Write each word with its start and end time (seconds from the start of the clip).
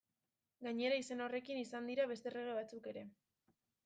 Gainera, 0.67 0.95
izen 1.01 1.19
horrekin 1.25 1.59
izan 1.63 1.89
dira 1.89 2.07
beste 2.13 2.31
errege 2.31 2.57
batzuk 2.61 2.89
ere. 2.93 3.05